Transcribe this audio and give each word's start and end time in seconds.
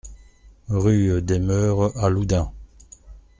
Rue 0.69 1.21
des 1.21 1.37
Meures 1.37 1.95
à 2.03 2.09
Loudun 2.09 2.51